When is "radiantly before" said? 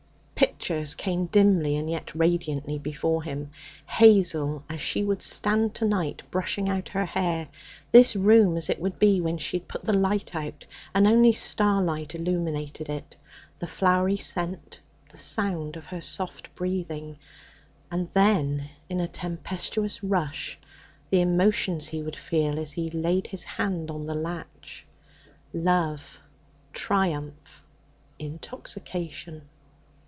2.13-3.23